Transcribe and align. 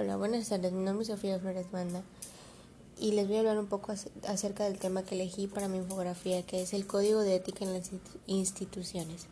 Hola, 0.00 0.16
buenas 0.16 0.48
tardes. 0.48 0.70
Mi 0.70 0.84
nombre 0.84 1.02
es 1.02 1.08
Sofía 1.08 1.40
Flores 1.40 1.72
Banda 1.72 2.04
y 3.00 3.10
les 3.10 3.26
voy 3.26 3.34
a 3.34 3.40
hablar 3.40 3.58
un 3.58 3.66
poco 3.66 3.92
acerca 4.28 4.62
del 4.62 4.78
tema 4.78 5.02
que 5.02 5.16
elegí 5.16 5.48
para 5.48 5.66
mi 5.66 5.78
infografía, 5.78 6.46
que 6.46 6.62
es 6.62 6.72
el 6.72 6.86
Código 6.86 7.22
de 7.22 7.34
Ética 7.34 7.64
en 7.64 7.72
las 7.72 7.90
instituciones. 8.28 9.26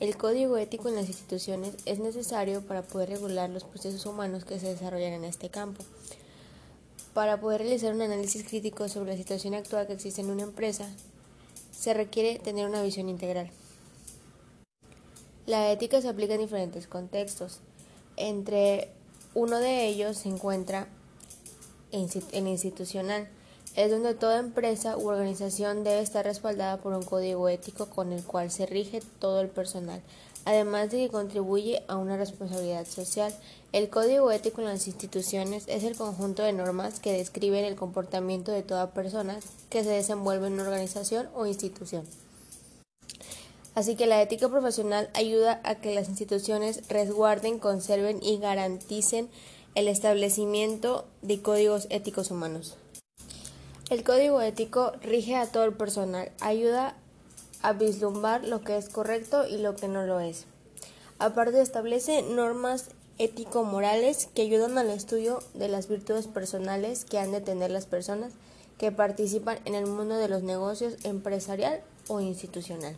El 0.00 0.16
Código 0.16 0.56
Ético 0.56 0.88
en 0.88 0.96
las 0.96 1.06
instituciones 1.06 1.76
es 1.86 2.00
necesario 2.00 2.62
para 2.62 2.82
poder 2.82 3.10
regular 3.10 3.48
los 3.50 3.62
procesos 3.62 4.04
humanos 4.04 4.44
que 4.44 4.58
se 4.58 4.66
desarrollan 4.66 5.12
en 5.12 5.22
este 5.22 5.48
campo. 5.48 5.84
Para 7.12 7.40
poder 7.40 7.60
realizar 7.60 7.94
un 7.94 8.02
análisis 8.02 8.42
crítico 8.42 8.88
sobre 8.88 9.12
la 9.12 9.16
situación 9.16 9.54
actual 9.54 9.86
que 9.86 9.92
existe 9.92 10.22
en 10.22 10.30
una 10.30 10.42
empresa, 10.42 10.88
se 11.70 11.94
requiere 11.94 12.40
tener 12.40 12.68
una 12.68 12.82
visión 12.82 13.08
integral. 13.08 13.48
La 15.46 15.70
ética 15.70 16.00
se 16.00 16.08
aplica 16.08 16.34
en 16.34 16.40
diferentes 16.40 16.88
contextos. 16.88 17.60
Entre 18.16 18.90
uno 19.34 19.58
de 19.58 19.86
ellos 19.86 20.18
se 20.18 20.28
encuentra 20.28 20.86
en 21.90 22.46
institucional. 22.46 23.28
Es 23.76 23.90
donde 23.90 24.14
toda 24.14 24.38
empresa 24.38 24.96
u 24.96 25.08
organización 25.08 25.82
debe 25.82 26.00
estar 26.00 26.24
respaldada 26.24 26.76
por 26.76 26.92
un 26.92 27.02
código 27.02 27.48
ético 27.48 27.86
con 27.86 28.12
el 28.12 28.22
cual 28.22 28.52
se 28.52 28.66
rige 28.66 29.02
todo 29.18 29.40
el 29.40 29.48
personal, 29.48 30.00
además 30.44 30.92
de 30.92 30.98
que 30.98 31.08
contribuye 31.08 31.82
a 31.88 31.96
una 31.96 32.16
responsabilidad 32.16 32.86
social. 32.86 33.34
El 33.72 33.88
código 33.88 34.30
ético 34.30 34.60
en 34.60 34.68
las 34.68 34.86
instituciones 34.86 35.64
es 35.66 35.82
el 35.82 35.96
conjunto 35.96 36.44
de 36.44 36.52
normas 36.52 37.00
que 37.00 37.12
describen 37.12 37.64
el 37.64 37.74
comportamiento 37.74 38.52
de 38.52 38.62
toda 38.62 38.92
persona 38.92 39.40
que 39.70 39.82
se 39.82 39.90
desenvuelve 39.90 40.46
en 40.46 40.52
una 40.52 40.64
organización 40.64 41.28
o 41.34 41.46
institución. 41.46 42.04
Así 43.74 43.96
que 43.96 44.06
la 44.06 44.22
ética 44.22 44.48
profesional 44.48 45.10
ayuda 45.14 45.60
a 45.64 45.76
que 45.76 45.94
las 45.94 46.08
instituciones 46.08 46.88
resguarden, 46.88 47.58
conserven 47.58 48.22
y 48.22 48.38
garanticen 48.38 49.28
el 49.74 49.88
establecimiento 49.88 51.06
de 51.22 51.42
códigos 51.42 51.88
éticos 51.90 52.30
humanos. 52.30 52.76
El 53.90 54.04
código 54.04 54.40
ético 54.40 54.92
rige 55.02 55.36
a 55.36 55.46
todo 55.46 55.64
el 55.64 55.74
personal, 55.74 56.30
ayuda 56.40 56.96
a 57.62 57.72
vislumbrar 57.72 58.44
lo 58.44 58.62
que 58.62 58.76
es 58.76 58.88
correcto 58.88 59.46
y 59.46 59.58
lo 59.58 59.74
que 59.74 59.88
no 59.88 60.04
lo 60.04 60.20
es. 60.20 60.46
Aparte 61.18 61.60
establece 61.60 62.22
normas 62.22 62.90
ético-morales 63.18 64.28
que 64.34 64.42
ayudan 64.42 64.78
al 64.78 64.90
estudio 64.90 65.40
de 65.54 65.68
las 65.68 65.88
virtudes 65.88 66.26
personales 66.26 67.04
que 67.04 67.18
han 67.18 67.32
de 67.32 67.40
tener 67.40 67.70
las 67.70 67.86
personas 67.86 68.32
que 68.78 68.90
participan 68.90 69.58
en 69.64 69.74
el 69.74 69.86
mundo 69.86 70.16
de 70.16 70.28
los 70.28 70.42
negocios 70.42 70.94
empresarial 71.04 71.80
o 72.08 72.20
institucional. 72.20 72.96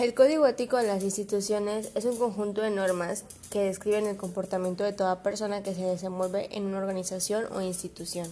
El 0.00 0.12
código 0.12 0.44
ético 0.48 0.76
de 0.76 0.88
las 0.88 1.04
instituciones 1.04 1.92
es 1.94 2.04
un 2.04 2.16
conjunto 2.16 2.62
de 2.62 2.70
normas 2.70 3.24
que 3.50 3.60
describen 3.60 4.06
el 4.08 4.16
comportamiento 4.16 4.82
de 4.82 4.92
toda 4.92 5.22
persona 5.22 5.62
que 5.62 5.72
se 5.72 5.84
desenvuelve 5.84 6.48
en 6.56 6.64
una 6.64 6.78
organización 6.78 7.46
o 7.52 7.60
institución. 7.60 8.28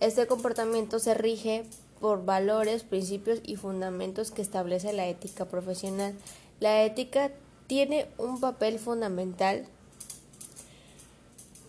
Este 0.00 0.26
comportamiento 0.26 0.98
se 0.98 1.14
rige 1.14 1.64
por 1.98 2.26
valores, 2.26 2.82
principios 2.82 3.40
y 3.42 3.56
fundamentos 3.56 4.30
que 4.30 4.42
establece 4.42 4.92
la 4.92 5.06
ética 5.06 5.46
profesional. 5.46 6.14
La 6.58 6.84
ética 6.84 7.30
tiene 7.66 8.06
un 8.18 8.38
papel 8.38 8.78
fundamental 8.78 9.66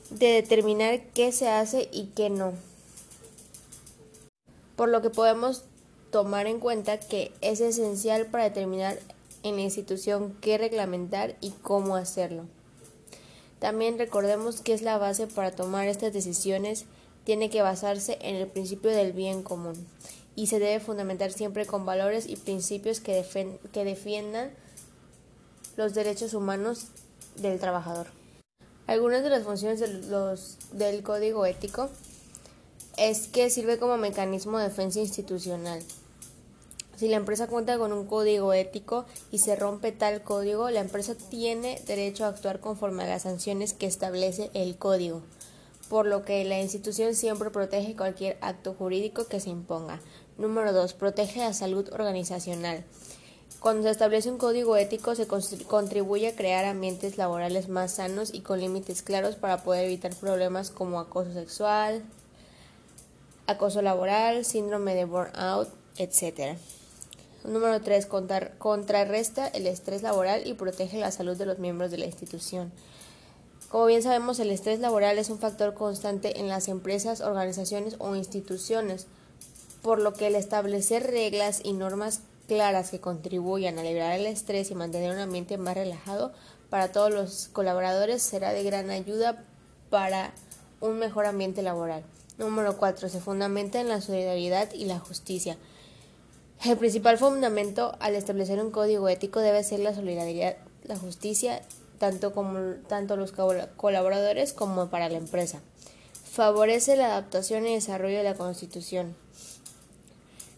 de 0.09 0.28
determinar 0.28 1.02
qué 1.14 1.31
se 1.31 1.48
hace 1.48 1.88
y 1.94 2.08
qué 2.08 2.30
no. 2.30 2.52
Por 4.76 4.89
lo 4.89 5.02
que 5.02 5.09
podemos 5.09 5.64
tomar 6.12 6.48
en 6.48 6.59
cuenta 6.59 7.00
que 7.00 7.31
es 7.42 7.62
esencial 7.62 8.28
para 8.28 8.44
determinar 8.45 9.00
en 9.44 9.56
la 9.56 9.62
institución 9.62 10.38
qué 10.42 10.58
reglamentar 10.58 11.36
y 11.42 11.52
cómo 11.62 11.95
hacerlo. 11.95 12.45
También 13.59 13.98
recordemos 13.98 14.62
que 14.62 14.73
es 14.73 14.82
la 14.82 14.98
base 14.98 15.28
para 15.28 15.52
tomar 15.52 15.88
estas 15.88 16.14
decisiones 16.14 16.86
tiene 17.23 17.50
que 17.50 17.62
basarse 17.62 18.17
en 18.22 18.36
el 18.36 18.48
principio 18.48 18.92
del 18.92 19.14
bien 19.14 19.44
común 19.44 19.88
y 20.36 20.48
se 20.48 20.59
debe 20.59 20.80
fundamentar 20.80 21.32
siempre 21.32 21.66
con 21.66 21.86
valores 21.86 22.27
y 22.27 22.36
principios 22.36 23.00
que, 23.00 23.23
defiendan 23.73 24.52
los 25.77 25.94
derechos 25.94 26.33
humanos 26.33 26.88
del 27.36 27.60
trabajador. 27.60 28.08
Algunas 28.88 29.23
de 29.23 29.30
las 29.30 29.44
funciones 29.44 29.80
del 29.80 31.04
código 31.04 31.45
ético 31.45 31.89
es 32.98 33.27
que 33.27 33.50
sirve 33.50 33.77
como 33.77 33.98
mecanismo 33.98 34.58
de 34.58 34.66
defensa 34.66 35.00
institucional. 35.00 35.82
Si 37.02 37.08
la 37.08 37.17
empresa 37.17 37.48
cuenta 37.48 37.80
con 37.80 37.94
un 37.94 38.06
código 38.06 38.54
ético 38.54 39.06
y 39.32 39.39
se 39.39 39.56
rompe 39.56 39.92
tal 39.92 40.22
código, 40.22 40.70
la 40.70 40.82
empresa 40.82 41.16
tiene 41.16 41.82
derecho 41.88 42.26
a 42.26 42.28
actuar 42.28 42.60
conforme 42.60 43.02
a 43.02 43.08
las 43.08 43.23
sanciones 43.23 43.73
que 43.73 43.88
establece 43.88 44.52
el 44.54 44.78
código, 44.78 45.23
por 45.89 46.06
lo 46.06 46.23
que 46.23 46.45
la 46.45 46.62
institución 46.62 47.16
siempre 47.16 47.50
protege 47.50 47.95
cualquier 47.95 48.38
acto 48.42 48.76
jurídico 48.76 49.26
que 49.26 49.39
se 49.39 49.50
imponga. 49.50 50.00
Número 50.38 50.73
2. 50.73 50.94
Protege 50.94 51.39
la 51.39 51.54
salud 51.54 51.92
organizacional. 51.92 52.84
Cuando 53.60 53.82
se 53.82 53.89
establece 53.89 54.30
un 54.30 54.38
código 54.38 54.78
ético 54.78 55.16
se 55.16 55.26
contribuye 55.26 56.28
a 56.28 56.36
crear 56.36 56.66
ambientes 56.66 57.18
laborales 57.18 57.68
más 57.68 57.94
sanos 57.94 58.32
y 58.32 58.42
con 58.42 58.60
límites 58.60 59.02
claros 59.02 59.38
para 59.38 59.64
poder 59.64 59.86
evitar 59.86 60.14
problemas 60.14 60.70
como 60.70 61.00
acoso 61.00 61.33
sexual, 61.33 62.04
acoso 63.48 63.82
laboral, 63.82 64.45
síndrome 64.45 64.94
de 64.94 65.06
burnout, 65.06 65.68
etc. 65.98 66.60
Número 67.43 67.81
3. 67.81 68.07
contrarresta 68.59 69.47
el 69.47 69.65
estrés 69.65 70.03
laboral 70.03 70.45
y 70.45 70.53
protege 70.53 70.99
la 70.99 71.11
salud 71.11 71.35
de 71.37 71.45
los 71.45 71.57
miembros 71.57 71.89
de 71.89 71.97
la 71.97 72.05
institución. 72.05 72.71
Como 73.69 73.85
bien 73.85 74.03
sabemos, 74.03 74.39
el 74.39 74.52
estrés 74.52 74.79
laboral 74.79 75.17
es 75.17 75.29
un 75.29 75.39
factor 75.39 75.73
constante 75.73 76.39
en 76.39 76.47
las 76.47 76.67
empresas, 76.67 77.21
organizaciones 77.21 77.95
o 77.99 78.15
instituciones, 78.15 79.07
por 79.81 79.99
lo 79.99 80.13
que 80.13 80.27
el 80.27 80.35
establecer 80.35 81.09
reglas 81.09 81.61
y 81.63 81.73
normas 81.73 82.21
claras 82.47 82.91
que 82.91 82.99
contribuyan 82.99 83.79
a 83.79 83.83
liberar 83.83 84.19
el 84.19 84.25
estrés 84.25 84.69
y 84.69 84.75
mantener 84.75 85.13
un 85.13 85.19
ambiente 85.19 85.58
más 85.58 85.75
relajado 85.75 86.33
para 86.69 86.91
todos 86.91 87.11
los 87.11 87.47
colaboradores 87.47 88.21
será 88.21 88.53
de 88.53 88.63
gran 88.63 88.89
ayuda 88.89 89.43
para 89.89 90.33
un 90.79 90.99
mejor 90.99 91.25
ambiente 91.25 91.61
laboral. 91.61 92.03
Número 92.37 92.77
4. 92.77 93.09
Se 93.09 93.19
fundamenta 93.19 93.79
en 93.79 93.87
la 93.87 94.02
solidaridad 94.02 94.71
y 94.73 94.85
la 94.85 94.99
justicia. 94.99 95.58
El 96.64 96.77
principal 96.77 97.17
fundamento 97.17 97.95
al 97.99 98.14
establecer 98.14 98.64
un 98.64 98.70
código 98.70 99.10
ético 99.10 99.39
debe 99.39 99.64
ser 99.64 99.80
la 99.80 99.95
solidaridad, 99.95 100.58
la 100.83 100.95
justicia, 100.95 101.64
tanto 101.98 102.33
como 102.33 102.76
tanto 102.88 103.16
los 103.16 103.32
colaboradores 103.32 104.54
como 104.54 104.88
para 104.92 105.10
la 105.10 105.17
empresa. 105.17 105.60
Favorece 106.23 106.95
la 106.95 107.08
adaptación 107.08 107.66
y 107.66 107.73
desarrollo 107.73 108.20
de 108.20 108.23
la 108.23 108.36
Constitución. 108.36 109.16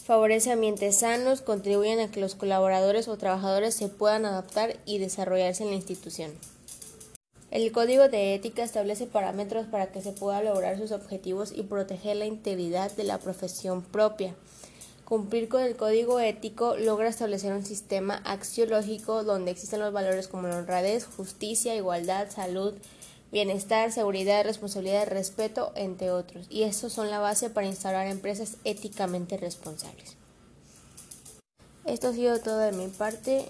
Favorece 0.03 0.51
ambientes 0.51 0.97
sanos, 0.97 1.41
contribuyen 1.41 2.01
a 2.01 2.11
que 2.11 2.19
los 2.19 2.35
colaboradores 2.35 3.07
o 3.07 3.17
trabajadores 3.17 3.73
se 3.73 3.87
puedan 3.87 4.25
adaptar 4.25 4.75
y 4.85 4.97
desarrollarse 4.97 5.63
en 5.63 5.69
la 5.69 5.77
institución. 5.77 6.31
El 7.49 7.71
Código 7.71 8.09
de 8.09 8.35
Ética 8.35 8.63
establece 8.63 9.05
parámetros 9.05 9.67
para 9.67 9.93
que 9.93 10.01
se 10.01 10.11
pueda 10.11 10.43
lograr 10.43 10.77
sus 10.77 10.91
objetivos 10.91 11.53
y 11.55 11.63
proteger 11.63 12.17
la 12.17 12.25
integridad 12.25 12.91
de 12.91 13.05
la 13.05 13.19
profesión 13.19 13.81
propia. 13.81 14.35
Cumplir 15.05 15.49
con 15.49 15.61
el 15.61 15.75
código 15.75 16.19
ético 16.21 16.77
logra 16.77 17.09
establecer 17.09 17.51
un 17.51 17.65
sistema 17.65 18.21
axiológico 18.23 19.23
donde 19.23 19.51
existen 19.51 19.81
los 19.81 19.91
valores 19.91 20.29
como 20.29 20.47
la 20.47 20.57
honradez, 20.57 21.05
justicia, 21.05 21.75
igualdad, 21.75 22.31
salud, 22.31 22.73
bienestar, 23.29 23.91
seguridad, 23.91 24.45
responsabilidad, 24.45 25.07
respeto, 25.09 25.73
entre 25.75 26.11
otros. 26.11 26.47
Y 26.49 26.63
estos 26.63 26.93
son 26.93 27.09
la 27.09 27.19
base 27.19 27.49
para 27.49 27.67
instaurar 27.67 28.07
empresas 28.07 28.57
éticamente 28.63 29.35
responsables. 29.35 30.15
Esto 31.85 32.07
ha 32.07 32.13
sido 32.13 32.39
todo 32.39 32.59
de 32.59 32.71
mi 32.71 32.87
parte. 32.87 33.45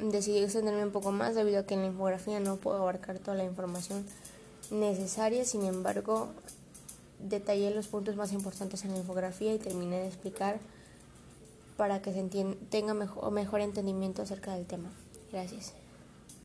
Decidí 0.00 0.38
extenderme 0.38 0.84
un 0.84 0.90
poco 0.90 1.12
más 1.12 1.36
debido 1.36 1.60
a 1.60 1.66
que 1.66 1.74
en 1.74 1.82
la 1.82 1.86
infografía 1.86 2.40
no 2.40 2.56
puedo 2.56 2.78
abarcar 2.78 3.20
toda 3.20 3.36
la 3.36 3.44
información 3.44 4.04
necesaria. 4.72 5.44
Sin 5.44 5.64
embargo, 5.64 6.30
detallé 7.20 7.70
los 7.70 7.86
puntos 7.86 8.16
más 8.16 8.32
importantes 8.32 8.84
en 8.84 8.90
la 8.92 8.98
infografía 8.98 9.54
y 9.54 9.58
terminé 9.58 10.00
de 10.00 10.08
explicar 10.08 10.58
para 11.76 12.02
que 12.02 12.12
se 12.12 12.22
tenga 12.70 12.94
mejor, 12.94 13.30
mejor 13.30 13.60
entendimiento 13.60 14.22
acerca 14.22 14.54
del 14.54 14.66
tema. 14.66 14.90
Gracias. 15.30 15.74